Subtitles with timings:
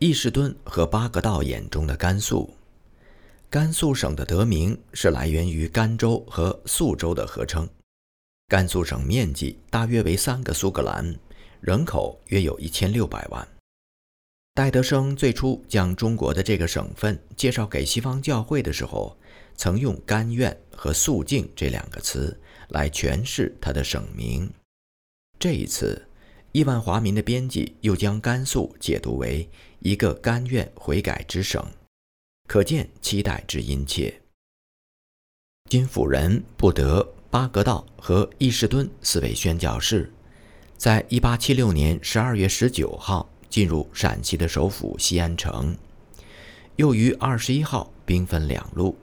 [0.00, 2.54] 伊士敦和巴格道眼中的甘肃，
[3.50, 7.68] 甘肃省的得名是来源于甘州和肃州的合称。
[8.46, 11.12] 甘肃省面积大约为三个苏格兰，
[11.60, 13.46] 人口约有一千六百万。
[14.54, 19.18] 戴德生最初将中国的这个省份介绍给西方教会的时候，
[19.56, 22.38] 曾用“甘愿”和“肃静”这两个词
[22.68, 24.48] 来诠释它的省名。
[25.40, 26.00] 这一次。
[26.52, 29.46] 亿万华民的编辑又将甘肃解读为
[29.80, 31.64] 一个甘愿悔改之省，
[32.46, 34.20] 可见期待之殷切。
[35.70, 40.12] 金辅仁、布德、巴格道和易士敦四位宣教士，
[40.76, 45.76] 在1876年12月19号进入陕西的首府西安城，
[46.76, 48.96] 又于21号兵分两路。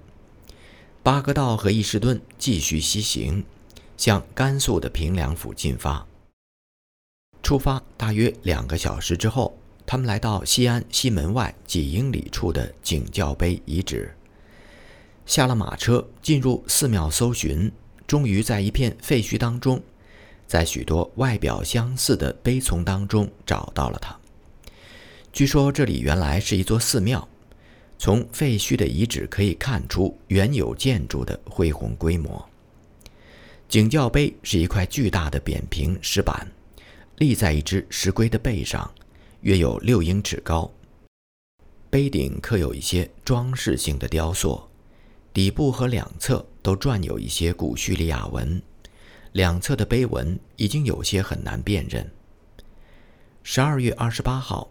[1.03, 3.45] 巴格道和易士敦继续西行，
[3.95, 6.07] 向甘肃的平凉府进发。
[7.43, 14.13] 出发大约两个小时之后，他们来到西安西门外几英里处的景教碑遗址。
[15.25, 17.71] 下了马车，进入寺庙搜寻，
[18.05, 19.81] 终于在一片废墟当中，
[20.47, 24.17] 在许多外表相似的碑丛当中找到了它。
[25.31, 27.27] 据说这里原来是一座寺庙，
[27.97, 32.43] 从废墟的遗址可以看出原有建筑的恢宏规模。
[33.67, 36.47] 景教碑是一块巨大的扁平石板。
[37.17, 38.93] 立在一只石龟的背上，
[39.45, 40.71] 约有六英尺高。
[41.91, 44.67] 碑顶刻有一些装饰性的雕塑，
[45.31, 48.59] 底部和两侧都篆有一些古叙利亚文，
[49.33, 52.11] 两侧的碑文已经有些很难辨认。
[53.43, 54.67] 十二月二十八号，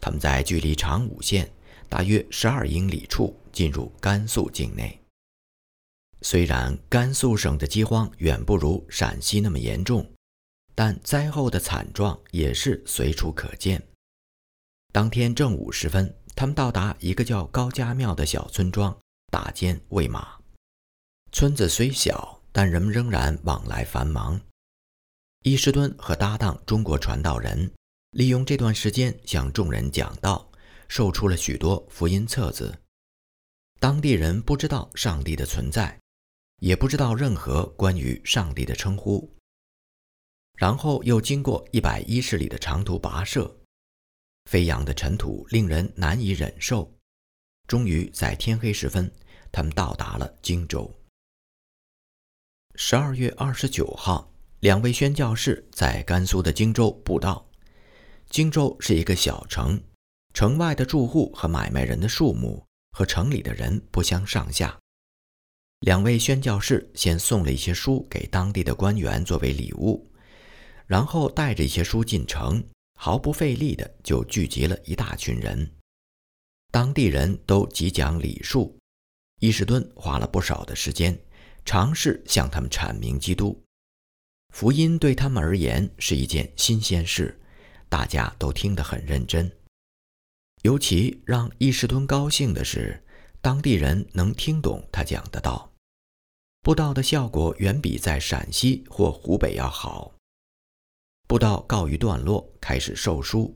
[0.00, 1.48] 他们在距离长武县
[1.88, 4.98] 大约十二英里处进入甘肃境内。
[6.22, 10.04] 虽然甘肃省的饥荒远不如陕西那么严重。
[10.78, 13.82] 但灾后的惨状也是随处可见。
[14.96, 18.98] 当天正午时分，他们到达一个叫高家庙的小村庄，
[19.30, 20.26] 打尖喂马。
[21.32, 24.40] 村子虽小，但人们仍然往来繁忙。
[25.42, 27.70] 伊士敦和搭档中国传道人
[28.12, 30.50] 利用这段时间向众人讲道，
[30.88, 32.74] 售出了许多福音册子。
[33.78, 36.00] 当地人不知道上帝的存在，
[36.60, 39.30] 也不知道任何关于上帝的称呼。
[40.54, 43.54] 然后又经过一百一十里的长途跋涉，
[44.46, 46.90] 飞扬的尘土令人难以忍受。
[47.68, 49.12] 终于在天黑时分，
[49.52, 50.90] 他们到达了荆州。
[52.76, 57.46] 十二月二十九号，两位宣教士在甘肃的荆州布道。
[58.30, 59.80] 荆州是一个小城，
[60.32, 64.78] 城外的住户和买卖人的数目和城里的人不相上下。
[65.80, 70.10] 两位宣教士先送了一些书给当地的官员作为礼物。
[70.86, 72.64] 然后带着一些书进城，
[72.96, 75.70] 毫不费力的就聚集了一大群人。
[76.72, 78.76] 当地人都极讲礼数，
[79.38, 81.16] 伊士敦花了不少的时间，
[81.64, 83.62] 尝试向他们阐明基督。
[84.52, 87.38] 福音对他们而言是一件新鲜事，
[87.88, 89.50] 大家都听得很认真。
[90.62, 93.04] 尤其让伊士敦高兴的是，
[93.40, 95.70] 当地人能听懂他讲的道。
[96.62, 100.15] 布道的效果远比在陕西或湖北要好。
[101.28, 103.52] 布道告一段落，开始售书。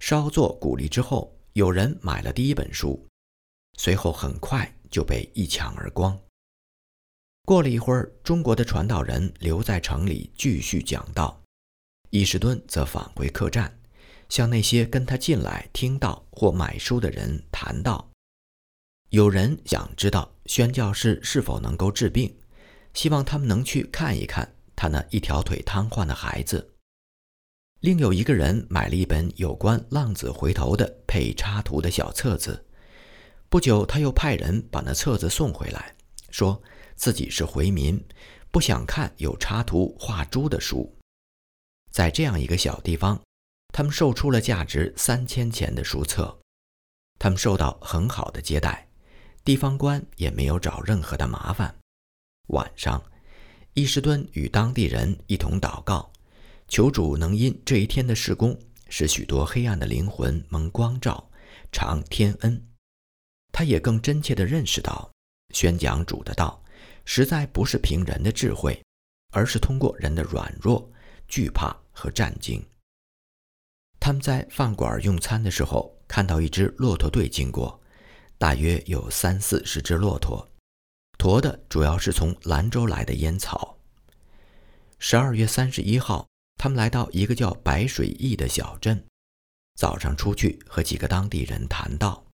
[0.00, 3.06] 稍作鼓励之后，有人买了第一本书，
[3.76, 6.18] 随后很快就被一抢而光。
[7.44, 11.38] 过了一会儿，中国的传道人留在城里继续讲道，
[12.08, 13.78] 伊士敦则返回客栈，
[14.30, 18.10] 向那些跟他进来听到或买书的人谈道。
[19.10, 22.34] 有人想知道宣教士是否能够治病，
[22.94, 26.70] 希望他们能去看一看他那一条腿瘫痪的孩子。
[27.84, 32.64] 另有一个人买了一本有关浪子回头的配插图的小册子，
[33.50, 35.94] 不久他又派人把那册子送回来，
[36.30, 36.62] 说
[36.96, 38.02] 自己是回民，
[38.50, 40.96] 不想看有插图画猪的书。
[41.92, 43.20] 在这样一个小地方，
[43.70, 46.38] 他们售出了价值三千钱的书册，
[47.18, 48.88] 他们受到很好的接待，
[49.44, 51.76] 地方官也没有找任何的麻烦。
[52.46, 53.04] 晚上，
[53.74, 56.13] 伊士敦与当地人一同祷告。
[56.74, 61.30] 求主能因这一天的施工，使许多黑暗的灵魂蒙光照，
[61.70, 62.60] 尝天恩。
[63.52, 65.08] 他也更真切地认识到，
[65.50, 66.60] 宣讲主的道，
[67.04, 68.82] 实在不是凭人的智慧，
[69.30, 70.90] 而是通过人的软弱、
[71.28, 72.60] 惧怕和战惊。
[74.00, 77.80] 他们在饭馆用餐的时候，看到一支骆驼队经过，
[78.36, 80.50] 大约有三四十只骆驼，
[81.18, 83.78] 驮的主要是从兰州来的烟草。
[84.98, 86.26] 十二月三十一号。
[86.56, 89.06] 他们来到一个叫白水驿的小镇，
[89.74, 92.26] 早上出去和几个当地人谈道，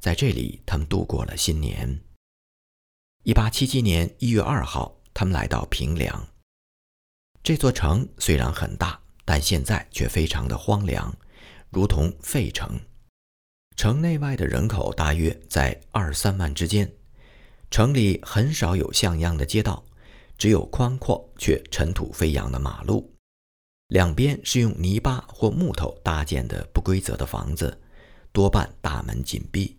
[0.00, 2.00] 在这里他们度过了新年。
[3.24, 6.28] 一八七七年一月二号，他们来到平凉。
[7.42, 11.16] 这座城虽然很大，但现在却非常的荒凉，
[11.70, 12.80] 如同废城。
[13.76, 16.92] 城内外的人口大约在二三万之间。
[17.70, 19.84] 城里很少有像样的街道，
[20.36, 23.11] 只有宽阔却尘土飞扬的马路。
[23.92, 27.78] 两边是用泥巴或木头搭建的不规则的房子，
[28.32, 29.76] 多半大门紧闭。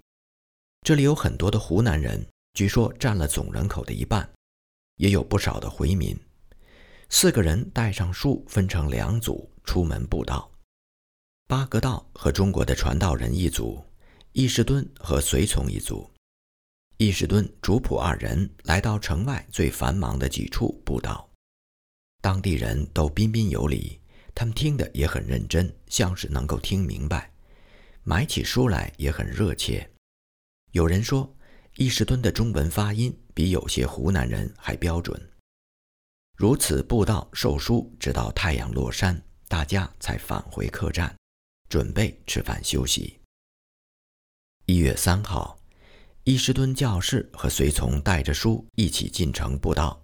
[0.84, 2.24] 这里有很多的湖南人。
[2.54, 4.32] 据说占了总人口的一半，
[4.98, 6.16] 也有不少的回民。
[7.10, 10.48] 四个人带上书，分成两组出门布道。
[11.48, 13.84] 巴格道和中国的传道人一组，
[14.34, 16.08] 易士敦和随从一组。
[16.98, 21.28] 易士敦、主仆二人来到城外最繁忙的几处布道。
[22.22, 24.00] 当地人都彬彬有礼，
[24.36, 27.32] 他们听得也很认真，像是能够听明白。
[28.04, 29.90] 买起书来也很热切。
[30.72, 31.34] 有人说。
[31.78, 35.20] 伊士敦的中文发音比有些湖南人还标准。
[36.38, 41.16] 如此布道授书，直到太阳落山，大家才返回客栈，
[41.68, 43.20] 准备吃饭休息。
[44.68, 45.60] 一月三号，
[46.26, 50.00] 伊士敦教士和随从带着书一起进城布道，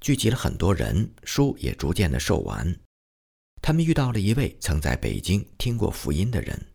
[0.00, 2.72] 聚集了很多人，书也逐渐的售完。
[3.66, 6.74] 他们遇到了一位曾在北京听过福音的人。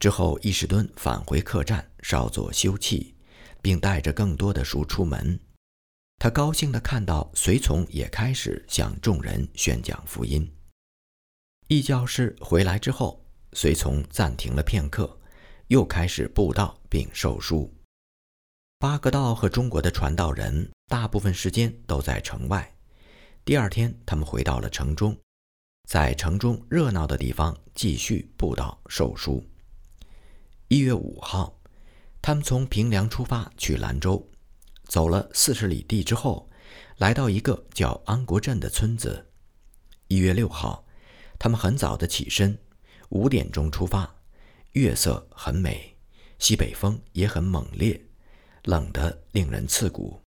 [0.00, 3.12] 之后，伊士敦返回客栈，稍作休憩。
[3.62, 5.40] 并带着更多的书出门，
[6.18, 10.48] 他高兴地看到随从也开始向众人宣讲福音。
[11.66, 15.18] 易教师回来之后，随从暂停了片刻，
[15.66, 17.74] 又开始布道并授书。
[18.78, 22.72] 巴格道和中国的传道人大部分时间都在城外。
[23.44, 25.18] 第二天，他们回到了城中，
[25.86, 29.42] 在城中热闹的地方继续布道授书。
[30.68, 31.54] 一月五号。
[32.22, 34.28] 他们从平凉出发去兰州，
[34.82, 36.50] 走了四十里地之后，
[36.96, 39.30] 来到一个叫安国镇的村子。
[40.08, 40.84] 一月六号，
[41.38, 42.58] 他们很早的起身，
[43.10, 44.12] 五点钟出发。
[44.72, 45.96] 月色很美，
[46.40, 48.04] 西北风也很猛烈，
[48.64, 50.20] 冷得令人刺骨。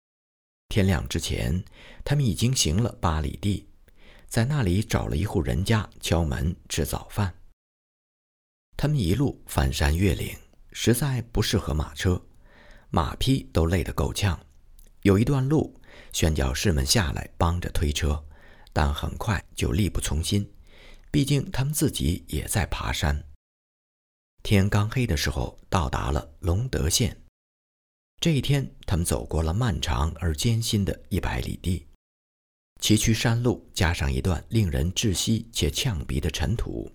[0.69, 1.65] 天亮之前，
[2.05, 3.67] 他们已经行了八里地，
[4.27, 7.33] 在那里找了一户人家敲门吃早饭。
[8.75, 10.35] 他们一路翻山越岭。
[10.79, 12.23] 实在不适合马车，
[12.91, 14.39] 马匹都累得够呛。
[15.01, 15.81] 有一段路，
[16.13, 18.23] 宣教士们下来帮着推车，
[18.71, 20.53] 但很快就力不从心，
[21.09, 23.23] 毕竟他们自己也在爬山。
[24.43, 27.23] 天刚黑的时候，到达了隆德县。
[28.21, 31.87] 这一天，他们走过了漫长而艰辛的一百里地，
[32.79, 36.91] 崎岖山路加上一段令人窒息且呛鼻的尘土，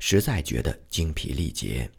[0.00, 1.90] 实在觉得精疲力竭。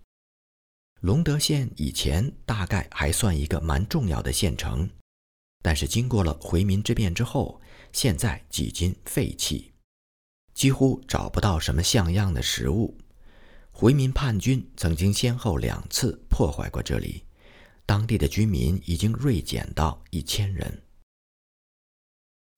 [1.01, 4.89] 隆德县以前大概还算一个蛮重要的县城，
[5.61, 7.61] 但是经过了回民之变之后，
[7.93, 9.71] 现在几近废弃，
[10.53, 12.97] 几乎找不到什么像样的食物。
[13.71, 17.23] 回民叛军曾经先后两次破坏过这里，
[17.85, 20.81] 当地的居民已经锐减到一千人。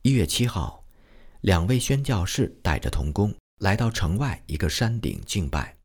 [0.03, 0.83] 一月七号，
[1.41, 5.77] 两位宣教士带着童工来到城外一个山顶敬拜。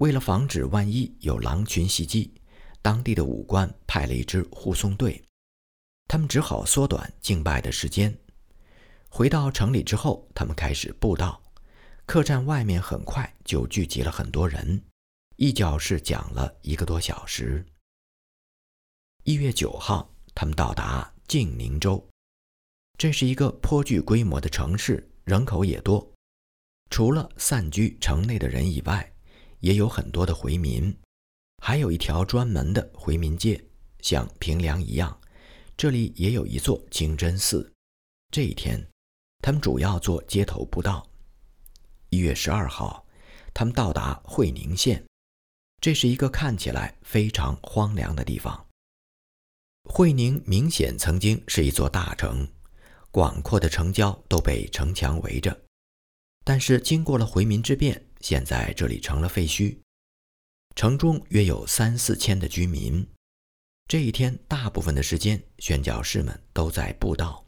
[0.00, 2.34] 为了防止万一有狼群袭击，
[2.82, 5.24] 当地的武官派了一支护送队，
[6.06, 8.14] 他们只好缩短敬拜的时间。
[9.08, 11.42] 回到城里之后，他们开始布道。
[12.04, 14.84] 客栈外面很快就聚集了很多人，
[15.36, 17.64] 一教士讲了一个多小时。
[19.24, 22.06] 一月九号，他们到达晋宁州，
[22.98, 26.12] 这是一个颇具规模的城市，人口也多。
[26.88, 29.12] 除了散居城内的人以外，
[29.60, 30.96] 也有很多的回民，
[31.62, 33.62] 还有一条专门的回民街，
[34.00, 35.20] 像平凉一样。
[35.76, 37.70] 这里也有一座清真寺。
[38.30, 38.82] 这一天，
[39.42, 41.06] 他们主要做街头布道。
[42.08, 43.04] 一月十二号，
[43.52, 45.04] 他们到达会宁县，
[45.82, 48.66] 这是一个看起来非常荒凉的地方。
[49.84, 52.48] 会宁明显曾经是一座大城，
[53.16, 55.58] 广阔的城郊都被城墙围着，
[56.44, 58.04] 但是经过了回民之变。
[58.20, 59.78] 现在这里成了废墟，
[60.74, 63.08] 城中约有三四千的居民。
[63.88, 67.42] 这一天大部分的时间，宣教士们都在布道。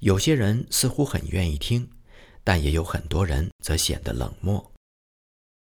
[0.00, 1.90] 有些人似乎很愿意听，
[2.44, 4.72] 但也有很多人则显得冷漠。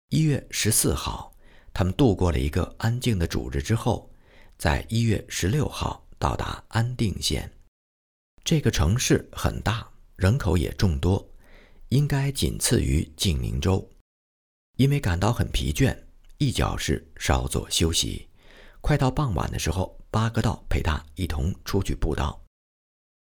[0.09, 1.33] 一月十四号，
[1.73, 4.11] 他们度过了一个安静的主日之后，
[4.57, 7.49] 在一月十六号到达安定县。
[8.43, 11.27] 这个城市很大，人口也众多。
[11.89, 13.87] 应该仅次于晋宁州。
[14.77, 15.97] 因为感到很疲倦，
[16.37, 18.27] 一教是稍作休息。
[18.81, 22.39] 快到傍晚的时候，八哥道陪他一同出去布道。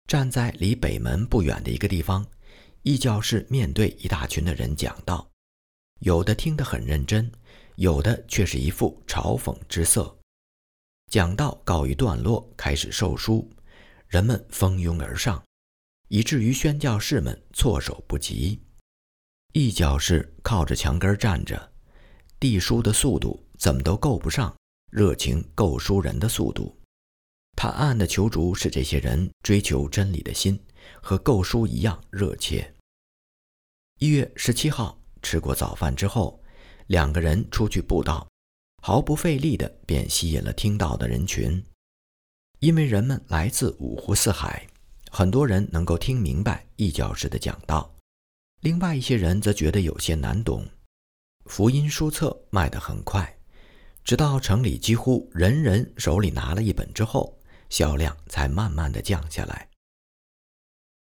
[0.07, 2.27] 站在离北门不远的一个地方，
[2.83, 5.29] 一教室面对一大群的人讲道，
[6.01, 7.31] 有的听得很认真，
[7.77, 10.17] 有的却是一副嘲讽之色。
[11.11, 13.51] 讲道告一段落，开始授书，
[14.11, 15.41] 人们蜂拥而上，
[16.09, 18.61] 以至于宣教士们措手不及。
[19.53, 21.73] 一教士靠着墙根站着，
[22.41, 24.53] 递书的速度怎么都够不上。
[24.91, 26.77] 热情购书人的速度，
[27.57, 30.61] 他暗暗的求主使这些人追求真理的心
[31.01, 32.75] 和购书一样热切。
[34.01, 36.43] 一月十七号，吃过早饭之后，
[36.89, 38.29] 两个人出去布道，
[38.83, 41.65] 毫不费力的便吸引了听到的人群。
[42.61, 44.67] 因为人们来自五湖四海，
[45.11, 47.91] 很多人能够听明白异教士的讲道，
[48.61, 50.69] 另外一些人则觉得有些难懂。
[51.47, 53.35] 福音书册卖得很快。
[54.05, 57.39] 直到城里几乎人人手里拿了一本之后，
[57.71, 59.71] 销量才慢慢的降下来。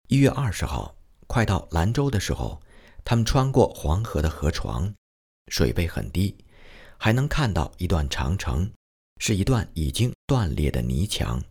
[0.08, 0.94] 一月二十号，
[1.26, 2.60] 快到兰州的时候，
[3.02, 4.94] 他们穿过黄河的河床，
[5.48, 6.36] 水位很低，
[6.98, 8.70] 还能看到一段长城，
[9.18, 11.42] 是一段已经断裂的泥墙。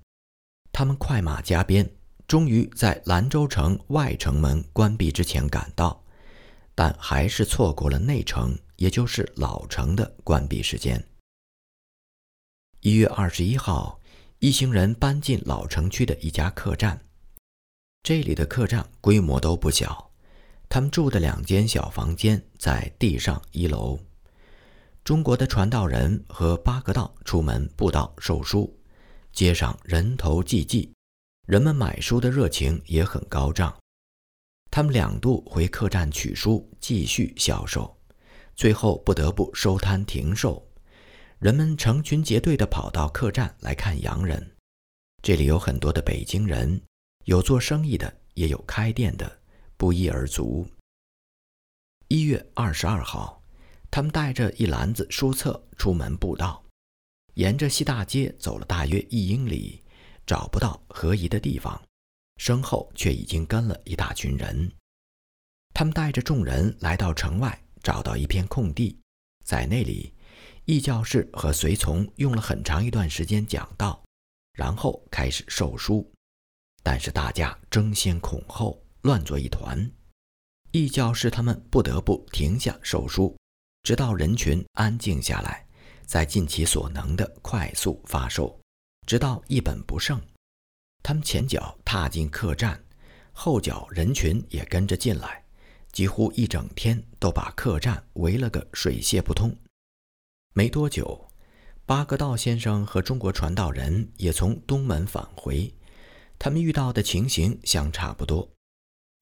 [0.71, 1.89] 他们快马加鞭，
[2.27, 6.03] 终于在兰州城外城门关闭之前赶到，
[6.73, 11.01] 但还是错过了内城，也就是老城的关闭时间。
[12.81, 13.99] 一月二十一号，
[14.39, 16.99] 一行人搬进老城区的一家客栈。
[18.03, 20.11] 这里的客栈规模都不小，
[20.69, 23.99] 他们住的两间小房间在地上一楼。
[25.05, 28.75] 中国的传道人和八格道出门布道授书，
[29.31, 30.91] 街上人头济济，
[31.45, 33.77] 人们买书的热情也很高涨。
[34.71, 37.95] 他们两度回客栈取书，继续销售，
[38.55, 40.67] 最后不得不收摊停售。
[41.37, 44.55] 人们成群结队地跑到客栈来看洋人，
[45.21, 46.81] 这里有很多的北京人，
[47.25, 49.39] 有做生意的，也有开店的，
[49.77, 50.67] 不一而足。
[52.07, 53.43] 一月二十二号，
[53.95, 56.61] 他们带着一篮子书册出门布道，
[57.35, 59.81] 沿着西大街走了大约一英里，
[60.27, 61.81] 找不到合宜的地方，
[62.35, 64.69] 身后却已经跟了一大群人。
[65.73, 68.99] 他们带着众人来到城外，找到一片空地，
[69.45, 70.13] 在那里。
[70.65, 74.03] 异教士和随从用了很长一段时间讲道，
[74.51, 76.11] 然后开始授书，
[76.83, 79.89] 但是大家争先恐后，乱作一团。
[80.71, 83.33] 异教士他们不得不停下授书，
[83.85, 85.63] 直到人群安静下来，
[86.07, 88.59] 再尽其所能的快速发售，
[89.05, 90.19] 直到一本不剩。
[91.03, 92.83] 他们前脚踏进客栈，
[93.31, 95.45] 后脚人群也跟着进来，
[95.91, 99.55] 几乎一整天都把客栈围了个水泄不通。
[100.55, 101.23] 没多久，
[101.85, 105.71] 巴格道先生和中国传道人也从东门返回。
[106.39, 108.49] 他们遇到的情形相差不多。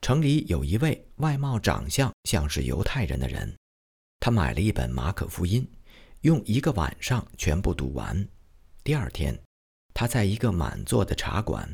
[0.01, 3.53] 城里有一位外貌长相像是犹太人的人，
[4.23, 5.69] 他买了一本马可福音，
[6.21, 8.25] 用一个晚上全部读完。
[8.81, 9.37] 第二天，
[9.93, 11.69] 他在一个满座的茶馆，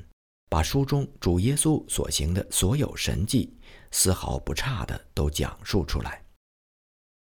[0.50, 3.56] 把书中主耶稣所行的所有神迹，
[3.92, 6.26] 丝毫不差的都讲述出来。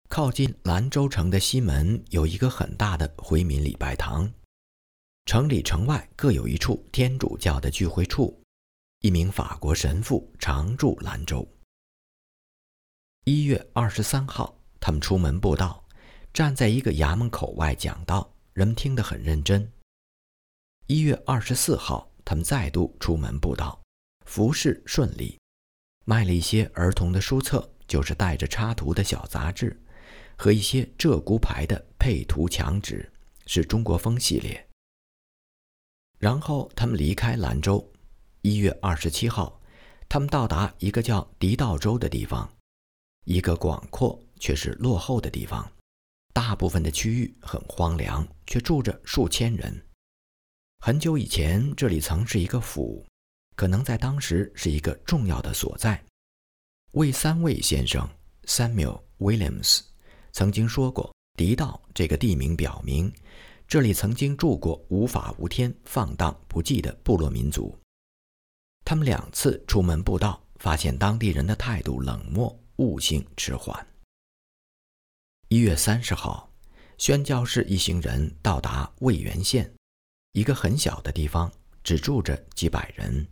[0.09, 4.29] 靠近兰州城的西门有一个很大的回民礼拜堂，
[5.27, 8.43] 城里城外各有一处天主教的聚会处。
[8.99, 11.49] 一名法国神父常驻兰州。
[13.23, 15.83] 一月二十三号，他们出门布道，
[16.35, 19.73] 站在一个衙门口外讲道，人们听得很认真。
[20.89, 23.81] 一月二十四号，他们再度出门布道，
[24.27, 25.41] 服饰顺利，
[26.05, 29.83] 卖了一些儿童的书册，就是带着插图的小杂志。
[30.37, 33.11] 和一些鹧鸪牌的配图墙纸，
[33.47, 34.69] 是中国风系列。
[36.19, 37.91] 然后他们离开兰州。
[38.43, 39.63] 一月二十七号，
[40.11, 42.53] 他们到达一个叫迪道州的地方，
[43.25, 45.71] 一个广阔却是落后的地方。
[46.33, 49.87] 大部分的区域很荒凉，却住着数千人。
[50.81, 53.07] 很久以前，这里曾是一个府，
[53.57, 56.05] 可能在当时是一个重要的所在。
[56.93, 58.09] 魏三位先生
[58.47, 59.83] （Samuel Williams）。
[60.33, 63.13] 曾经说过，狄道这个地名表明，
[63.69, 67.79] 这里曾经住过无法无天、放荡不羁的部落民族。
[68.85, 73.87] 他们两次出门布道，发现当地人的态度冷漠、悟性迟缓。
[75.49, 76.51] 一月三十号，
[76.97, 79.71] 宣教士一行人到达渭源县，
[80.33, 83.29] 一个很小的地方，只住着几百人。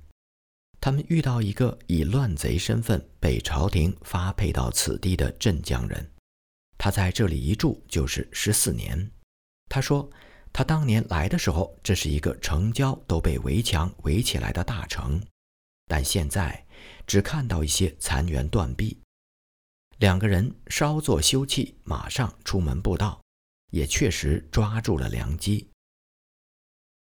[0.79, 6.13] 他们遇到一个以乱贼身份被朝廷发配到此地的镇江人。
[6.77, 9.11] 他在这里一住就是十四年。
[9.71, 10.09] 他说，
[10.53, 15.21] 他当年来的时候，这是一个城郊都被围墙围起来的大城，
[15.87, 16.67] 但现在
[17.07, 18.99] 只看到一些残垣断壁。
[20.03, 23.23] 两个人稍作休憩，马上出门布道，
[23.71, 25.71] 也确实抓住了良机。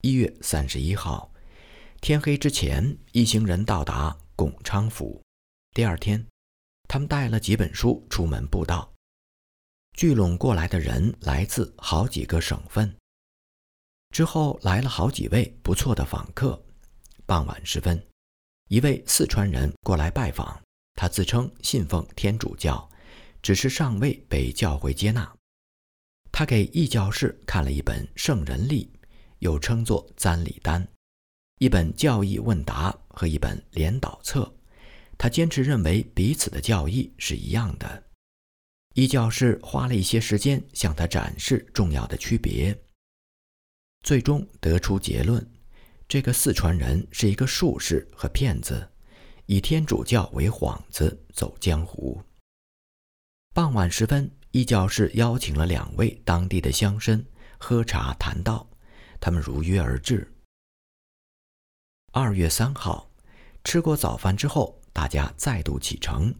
[0.04, 1.34] 一月三十一号，
[2.00, 5.22] 天黑之前，一行人到达巩昌府。
[5.76, 6.26] 第二天，
[6.88, 8.90] 他们带了几本书出门布道。
[9.98, 12.96] 聚拢过来的人来自好几个省份。
[14.12, 16.64] 之后来了好几位不错的访客。
[17.26, 18.02] 傍晚时分，
[18.70, 20.64] 一位四川人过来拜访，
[20.98, 22.90] 他自称信奉天主教，
[23.42, 25.34] 只是尚未被教会接纳。
[26.30, 28.84] 他给异教士看了一本《圣人历》。
[29.40, 30.84] 又称作《簪礼单》，
[31.60, 34.52] 一本教义问答和一本联导册。
[35.16, 38.04] 他坚持认为彼此的教义是一样的。
[38.96, 42.76] 一教士花了一些时间向他展示重要的区别，
[44.04, 45.48] 最终得出结论：
[46.08, 48.90] 这个四川人是一个术士和骗子，
[49.48, 52.22] 以天主教为幌子走江湖。
[53.54, 57.24] 傍晚时分，一教士邀请了两位当地的乡绅
[57.58, 58.70] 喝茶谈道。
[59.20, 60.32] 他们如约而至。
[62.12, 63.10] 二月三号，
[63.64, 66.36] 吃过早饭之后，大家再度启程，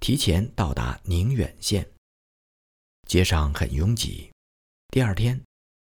[0.00, 1.88] 提前到达宁远县。
[3.06, 4.30] 街上很拥挤。
[4.88, 5.40] 第二天，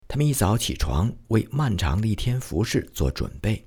[0.08, 3.66] 他们一早起床，为漫长的一天服饰做准备。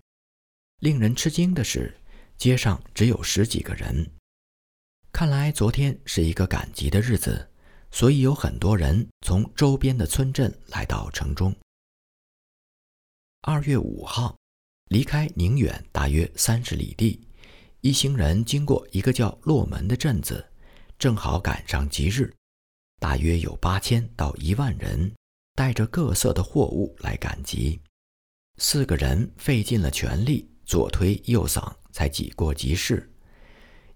[0.81, 1.99] 令人吃惊的是，
[2.39, 4.09] 街上只有十几个人。
[5.11, 7.51] 看来昨天是一个赶集的日子，
[7.91, 11.55] 所以有很多人从周边的村镇来到城中。
[13.43, 14.37] 二月五号，
[14.91, 17.27] 离开宁远大约三十里地，
[17.81, 20.47] 一行人经过一个叫洛门的镇子，
[20.97, 22.33] 正好赶上吉日，
[23.01, 25.13] 大约有八千到一万人，
[25.57, 27.81] 带着各色的货物来赶集。
[28.59, 33.11] 四个人费尽了全力，左推右搡，才挤过集市。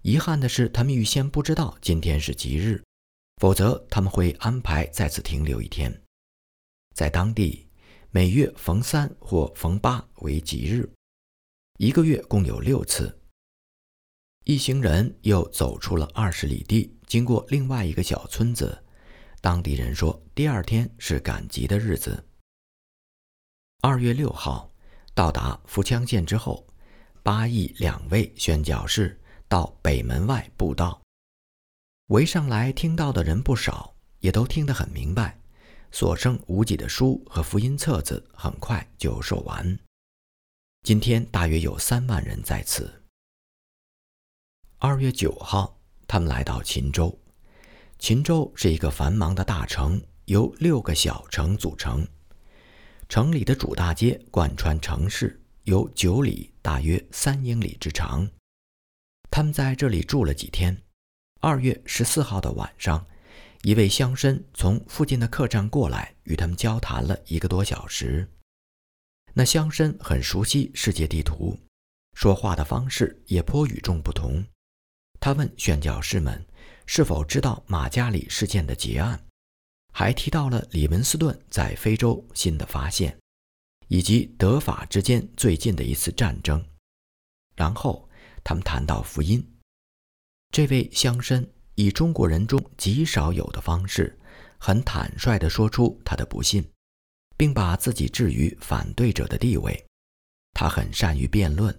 [0.01, 2.83] 遗憾的是，他们预先不知道今天是吉日，
[3.37, 6.01] 否则他们会安排在此停留一天，
[6.93, 7.69] 在当地。
[8.11, 10.91] 每月逢三或逢八为吉日，
[11.77, 13.17] 一个月共有六次。
[14.43, 18.83] 一行人又走出了二十里地，经过另外一个小村子。
[19.39, 22.21] 当地人说，第二天是赶集的日子。
[23.79, 24.69] 二月六号
[25.15, 26.67] 到达福羌县之后，
[27.23, 31.01] 八义两位宣教士到北门外布道，
[32.07, 35.39] 围上来听到的人不少，也都听得很明白。
[35.89, 39.79] 所剩无几的书和福音册子很快就售完。
[40.81, 43.01] 今天大约有三万人在此。
[44.79, 47.17] 二月九号，他们来到秦州。
[47.99, 52.05] 秦州是一个繁忙的大城，由六个小城组成。
[53.07, 58.29] 城里的主大街贯穿城市，有九里，大约三英里之长。
[59.31, 60.77] 他们在这里住了几天。
[61.39, 63.05] 二月十四号的晚上。
[63.61, 68.29] 一位乡绅从附近的客栈过来，与他们交谈了一个多小时。
[69.33, 71.57] 那乡绅很熟悉世界地图，
[72.13, 74.43] 说话的方式也颇与众不同。
[75.21, 76.45] 他问宣教士们
[76.85, 79.25] 是否知道马加里事件的结案，
[79.93, 83.17] 还提到了李文斯顿在非洲新的发现，
[83.93, 86.65] 以及德法之间最近的一次战争。
[87.55, 88.09] 然后
[88.43, 89.47] 他们谈到福音。
[90.49, 91.47] 这位乡绅。
[91.75, 94.15] 以中国人中极少有的方式，
[94.59, 96.63] 很坦率地说出他的不信，
[97.35, 99.83] 并把自己置于反对者的地位。
[100.53, 101.75] 他很善于辩论，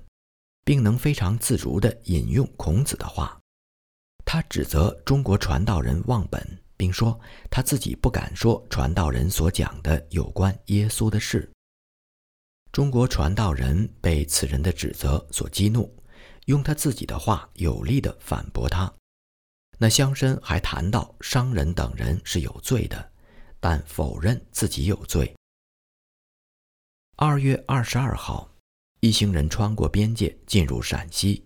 [0.64, 3.38] 并能非常自如地引用孔子的话。
[4.24, 6.44] 他指责中国传道人忘本，
[6.76, 7.16] 并说
[7.48, 11.48] 他自己不敢说传道人所讲的有关耶稣的事。
[12.74, 15.96] 中国传道人被此人的指责所激怒，
[16.46, 18.92] 用他自己的话有力地反驳他。
[19.78, 23.12] 那乡绅还谈到商人等人是有罪的，
[23.60, 25.32] 但否认自己有罪。
[27.14, 28.50] 二月二十二号，
[28.98, 31.44] 一行人穿过边界进入陕西，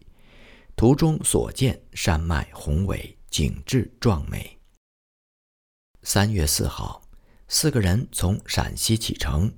[0.76, 4.58] 途中所见山脉宏伟，景致壮美。
[6.04, 7.02] 三月四号，
[7.48, 9.52] 四个人从陕西启程，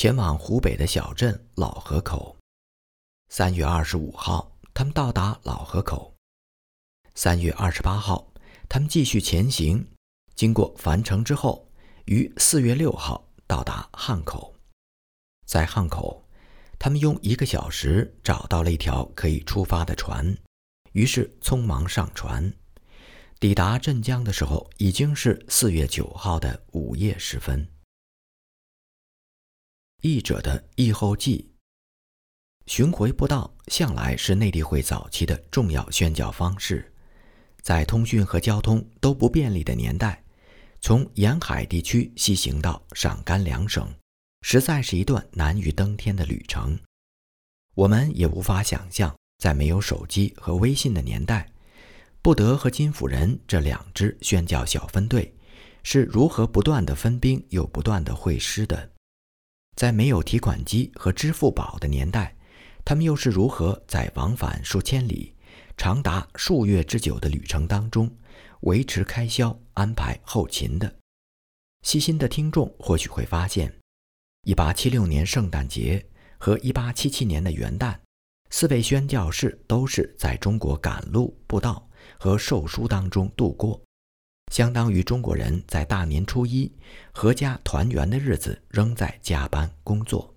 [0.00, 2.34] 前往湖北的小镇老河口。
[3.28, 6.14] 三月二十五号，他们到达老河口。
[7.14, 8.32] 三月二十八号，
[8.66, 9.86] 他们继续前行，
[10.34, 11.68] 经过樊城之后，
[12.06, 14.54] 于四月六号到达汉口。
[15.44, 16.26] 在汉口，
[16.78, 20.34] 他们用一个小时找到了一条可以出发的船，
[20.92, 22.50] 于是匆忙上船。
[23.38, 27.68] 抵达镇江的时候，已经是四月九号的午夜时分。
[30.02, 31.50] 译者的译后记：
[32.66, 36.90] 巡回布道向来是内地会早期的重要宣教方式，
[37.60, 40.24] 在通讯和交通都不便利的年代，
[40.80, 43.86] 从沿海地区西行到陕甘两省，
[44.40, 46.78] 实在是一段难于登天的旅程。
[47.74, 51.46] 我们也无法想象，在没有手机和微信的年代。
[52.22, 55.34] 布德和金辅仁这两支宣教小分队
[55.82, 58.90] 是如何不断的分兵又不断的会师的？
[59.80, 62.36] 在没有提款机和支付宝的年代，
[62.84, 65.34] 他们又是如何在往返数千里、
[65.74, 68.14] 长达数月之久的旅程当中
[68.60, 70.94] 维持开销、安排后勤的？
[71.80, 73.74] 细心的听众或许会发现
[74.42, 77.96] ，1876年圣诞节和1877年的元旦，
[78.50, 81.88] 四位宣教士都是在中国赶路布道。
[82.18, 83.80] 和授书当中度过，
[84.50, 86.70] 相当于中国人在大年初一
[87.14, 90.34] 阖家团圆的日子仍在加班工作。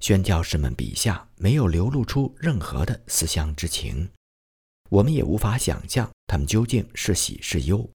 [0.00, 4.08] 宣教士们笔下没有流露出任何的思乡之情，
[4.90, 7.90] 我们也无法想象他们究竟是喜是忧，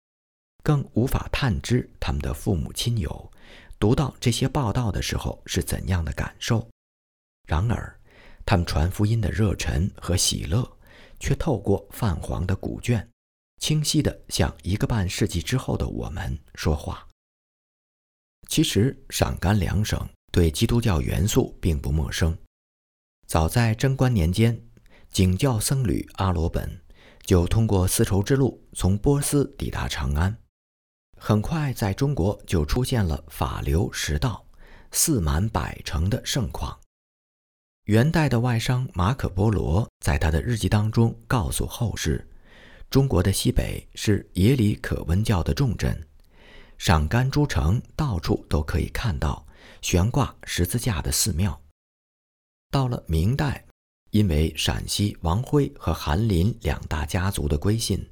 [0.64, 3.32] 更无法探知他们的父母亲友
[3.80, 6.68] 读到这些报道的时候是怎样的感受。
[7.48, 7.96] 然而，
[8.46, 10.70] 他们传福音的热忱和喜乐。
[11.22, 13.06] 却透过泛黄的古卷，
[13.60, 17.08] 清晰地向一个半世纪之后的我们说话。
[18.48, 22.36] 其实陕甘两省对基督教元素并不陌生，
[23.28, 24.60] 早在贞观年间，
[25.12, 26.82] 景教僧侣阿罗本
[27.24, 30.36] 就通过丝绸之路从波斯抵达长安，
[31.18, 34.44] 很快在中国就出现了法流十道、
[34.92, 36.80] 四满百城的盛况。
[37.84, 42.28] 元代的外商马可·波罗在他的日记当中告诉后世
[42.90, 46.08] ：“中国的西北是耶里可温教的重镇，
[46.80, 49.46] 陕甘诸城到处都可以看到
[49.82, 51.62] 悬挂十字架的寺庙。”
[52.72, 53.64] 到了明代，
[54.10, 58.04] 因为陕西王辉和韩林两大家族的归信，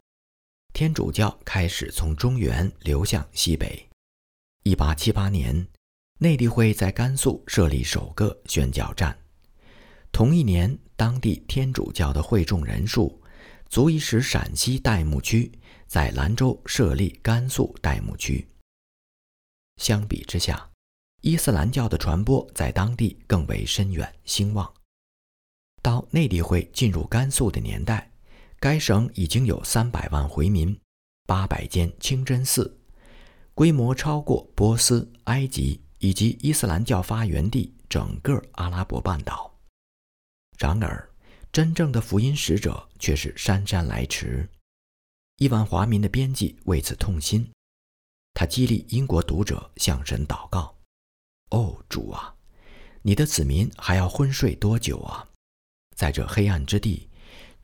[0.74, 3.90] 天主教开始从中原流向西北。
[4.64, 5.68] 1878年，
[6.20, 9.18] 内地会在甘肃设立首个宣教站。
[10.12, 13.20] 同一年，当地天主教的会众人数
[13.70, 15.52] 足以使陕西代牧区
[15.88, 18.48] 在兰州设立甘肃代牧区。
[19.78, 20.70] 相比之下，
[21.22, 24.74] 伊斯兰教的传播在当地更为深远兴旺。
[25.82, 28.12] 到内地会进入甘肃的年代，
[28.60, 30.78] 该省已经有三百万回民，
[31.26, 32.80] 八百间清真寺，
[33.54, 39.54] 规模超过波斯、埃及以及伊斯兰教发源地整个阿拉伯半岛。
[40.58, 41.07] 然而，
[41.58, 44.48] 真正的福音使者却是姗姗来迟。
[45.38, 47.52] 亿万华民的编辑为此痛心，
[48.36, 50.78] 他激励英国读者向神祷告
[51.50, 52.36] ：“哦，主啊，
[53.02, 55.28] 你的子民还要昏睡多久啊？
[55.96, 57.10] 在这黑暗之地，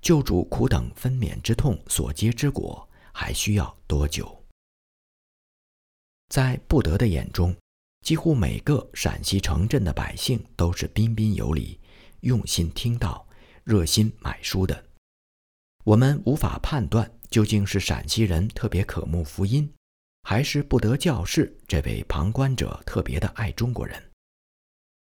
[0.01, 4.43] 救主苦等分娩之痛所结之果还需要多久？”
[6.34, 7.56] 在布德的眼中，
[8.03, 11.79] 几乎每个陕西城镇的百姓都是彬彬有礼。
[12.21, 13.27] 用心听到，
[13.63, 14.84] 热心买书的，
[15.86, 19.73] 我们无法判断究竟是陕西人特别渴慕福音，
[20.23, 24.12] 还是不得教士这位旁观者特别的爱中国人。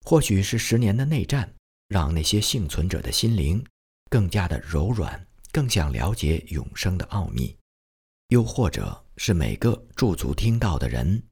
[0.04, 1.50] 或许是十年的内战，
[1.88, 3.64] 让那些幸存者的心灵
[4.10, 7.56] 更加的柔软，更想了解永生的奥秘；
[8.28, 11.22] 又或者是每个驻足听到的人，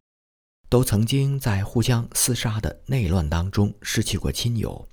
[0.71, 4.89] 都曾经在互相厮杀的内乱当中失去过亲友。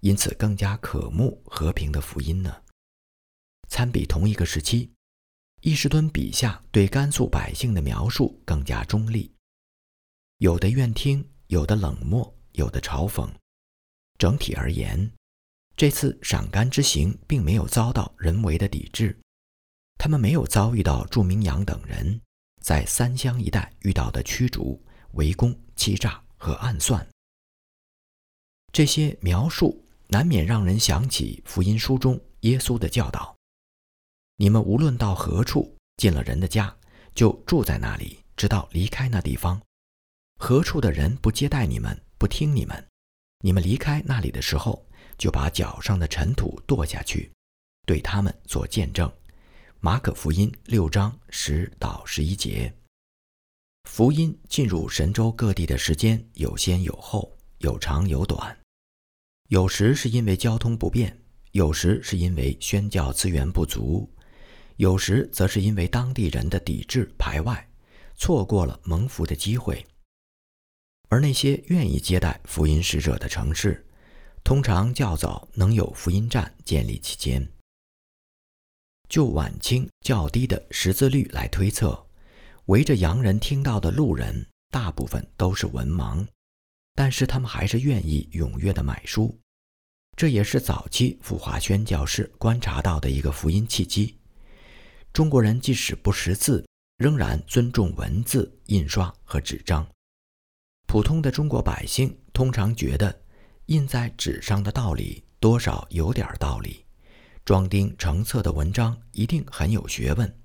[0.00, 2.62] 因此，更加渴慕和平的福音呢。
[3.68, 4.92] 参比同一个时期，
[5.62, 9.34] 易士敦笔下对甘肃百姓的描述更加中立，
[10.38, 13.28] 有的愿听，有的冷漠，有的嘲讽。
[14.18, 15.10] 整体而言，
[15.76, 19.18] 这次陕甘之行并没有遭到人为的抵制，
[19.98, 22.20] 他们没有遭遇到祝明阳等人
[22.62, 24.80] 在三湘一带遇到的驱逐、
[25.14, 27.04] 围攻、欺诈和暗算。
[28.70, 29.82] 这些描述。
[30.08, 33.36] 难免让人想起福音书中耶稣的教导
[34.36, 36.74] ：“你们无论到何处，进了人的家，
[37.14, 39.60] 就住在那里，直到离开那地方。
[40.38, 42.86] 何处的人不接待你们，不听你们，
[43.40, 44.86] 你们离开那里的时候，
[45.18, 47.32] 就把脚上的尘土跺下去，
[47.86, 49.10] 对他们做见证。”
[49.80, 52.74] 马可福音六章十到十一节。
[53.84, 58.58] 福音进入神州各地的时间有先有后，有长有短。
[59.48, 61.16] 有时是因为交通不便，
[61.52, 64.10] 有时是因为宣教资源不足，
[64.76, 67.68] 有时则是因为当地人的抵制排外，
[68.16, 69.86] 错过了蒙福的机会。
[71.08, 73.86] 而那些愿意接待福音使者的城市，
[74.42, 77.48] 通常较早能有福音站建立期间。
[79.08, 82.04] 就晚清较低的识字率来推测，
[82.64, 86.26] 围着洋人听到的路人大部分都是文盲，
[86.96, 89.38] 但是他们还是愿意踊跃地买书。
[90.16, 94.18] 这也是早期傅华轩教士观察到的一个福音契机。
[95.12, 99.86] 中国人即使不识字，仍然尊重文字、印刷和纸张。
[100.86, 103.22] 普通的中国百姓通常觉得，
[103.66, 106.84] 印在纸上的道理多少有点道理。
[107.44, 110.40] 装订成册的文章一定很有学问，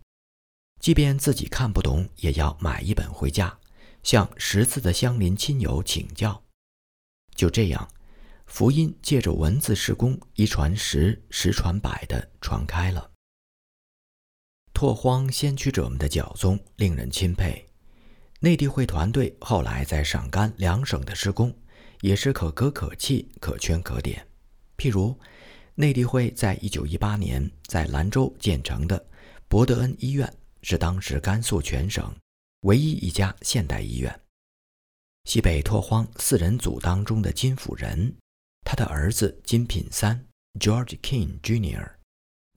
[0.80, 3.58] 即便自己看不懂，也要买一本回家，
[4.04, 6.44] 向识字的乡邻亲友请教。
[7.36, 7.90] 就这样，
[8.46, 13.12] 福音借着文字施工，一传十，十传百的传开了。
[14.74, 17.66] 拓荒先驱者们的脚踪令人钦佩，
[18.40, 21.56] 内地会团队后来在陕甘两省的施工，
[22.02, 24.28] 也是可歌可泣、可圈可点。
[24.78, 25.18] 譬如。
[25.74, 29.04] 内地会在一九一八年在兰州建成的
[29.48, 32.14] 博德恩医院，是当时甘肃全省
[32.62, 34.22] 唯一一家现代医院。
[35.26, 38.16] 西北拓荒四人组当中的金辅仁，
[38.66, 40.28] 他的儿子金品三
[40.60, 41.90] （George King Jr.）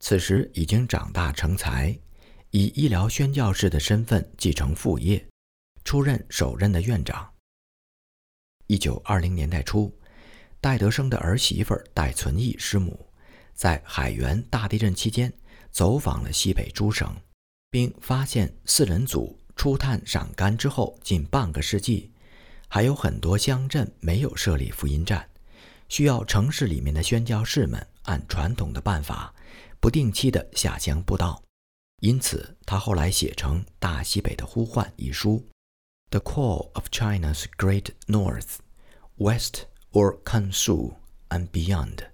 [0.00, 1.98] 此时已经长大成才，
[2.50, 5.26] 以医疗宣教士的身份继承父业，
[5.84, 7.32] 出任首任的院长。
[8.66, 9.92] 一九二零年代初。
[10.60, 13.06] 戴德生的儿媳妇戴存义师母，
[13.52, 15.30] 在海原大地震期间
[15.70, 17.14] 走访了西北诸省，
[17.68, 22.10] 并发现四人组初探陕甘之后近半个世纪，
[22.68, 25.28] 还有很多乡镇没有设立福音站，
[25.88, 29.34] 需要城市里面的宣教士们按传统的办法
[29.80, 31.42] 不定期的下乡布道。
[32.00, 35.46] 因此，他后来写成《大西北的呼唤》一书，
[36.10, 38.56] 《The Call of China's Great North
[39.16, 39.54] West》。
[39.94, 40.96] or Kansu
[41.28, 42.10] and beyond，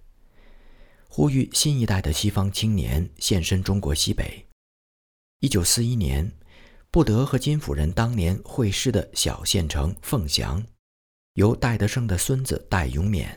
[1.09, 4.46] 呼吁新一代的西方青年现身中国西北。
[5.40, 6.31] 一九四一年，
[6.92, 10.61] 布德和金夫人当年会师的小县城凤翔，
[11.35, 13.29] 由戴德生的孙子戴永勉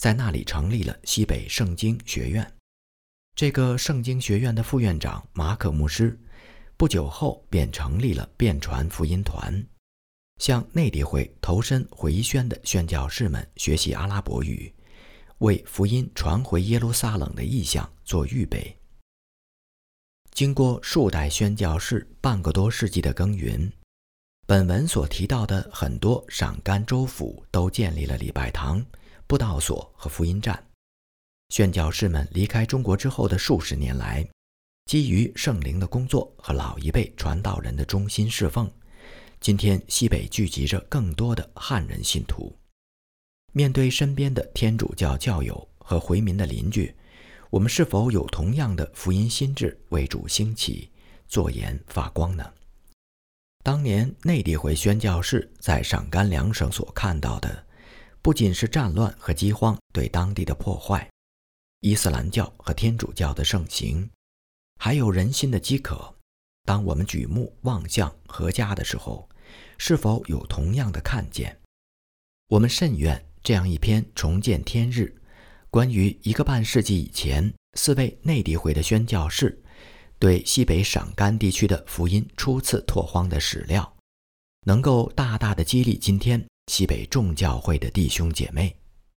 [0.00, 2.48] 在那里成立了西北圣经学院。
[3.34, 6.16] 这个圣经学院的副院长马可牧师，
[6.76, 9.66] 不久后便成立了便传福音团。
[10.38, 14.72] 向内地会投身回宣的宣教士们学习阿拉伯语，
[15.38, 18.79] 为福音传回耶路撒冷的意向做预备。
[20.32, 23.70] 经过数代宣教士半个多世纪的耕耘，
[24.46, 28.84] 本文所提到的很多陕甘州府都建立了礼拜堂、
[29.26, 30.64] 布道所和福音站。
[31.50, 34.26] 宣教士们离开中国之后的数十年来，
[34.86, 38.70] 基于圣灵的工作和老一辈传道人的忠心侍奉。
[39.40, 42.56] 今天西北聚集着更多的汉人信徒，
[43.52, 46.94] 面对身边的天主教教友和回民的邻居，
[47.50, 50.88] 我们是否有同样的福音心智为主兴起、
[51.26, 52.48] 作盐发光呢？
[53.64, 57.66] 当年内地会宣教士在陕甘两省所看到的，
[58.22, 61.10] 不仅是战乱和饥荒对当地的破坏，
[61.80, 64.08] 伊斯兰教和天主教的盛行，
[64.78, 66.14] 还有人心的饥渴。
[66.64, 69.28] 当我们举目望向何家的时候，
[69.76, 71.58] 是否有同样的看见？
[72.46, 75.12] 我们甚愿这样一篇重见天日，
[75.70, 79.62] 关于一个半世纪以前四位内地会的宣教士
[80.18, 83.96] 对西北陕甘地区的福音初次拓荒的史料，
[84.66, 88.79] 能够大大的激励今天西北众教会的弟兄姐妹。